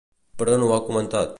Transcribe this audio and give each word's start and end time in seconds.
Per 0.41 0.47
on 0.55 0.65
ho 0.67 0.71
ha 0.77 0.81
comentat? 0.89 1.29